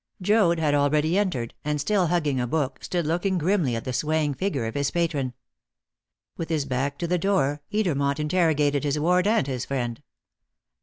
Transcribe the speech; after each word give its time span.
Joad 0.19 0.57
had 0.57 0.73
already 0.73 1.15
entered, 1.15 1.53
and, 1.63 1.79
still 1.79 2.07
hugging 2.07 2.39
a 2.39 2.47
book, 2.47 2.83
stood 2.83 3.05
looking 3.05 3.37
grimly 3.37 3.75
at 3.75 3.83
the 3.83 3.93
swaying 3.93 4.33
figure 4.33 4.65
of 4.65 4.73
his 4.73 4.89
patron. 4.89 5.35
With 6.37 6.49
his 6.49 6.65
back 6.65 6.97
to 6.97 7.07
the 7.07 7.19
door, 7.19 7.61
Edermont 7.71 8.19
interrogated 8.19 8.83
his 8.83 8.97
ward 8.97 9.27
and 9.27 9.45
his 9.45 9.63
friend. 9.65 10.01